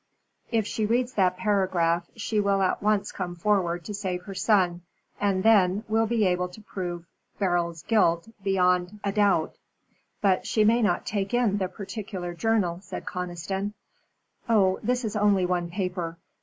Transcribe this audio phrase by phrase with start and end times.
[0.49, 4.81] If she reads that paragraph she will at once come forward to save her son,
[5.19, 7.05] and then we'll be able to prove
[7.37, 9.57] Beryl's guilt beyond a doubt."
[10.19, 13.73] "But she may not take in the particular journal," said Conniston.
[14.49, 16.17] "Oh, this is only one paper.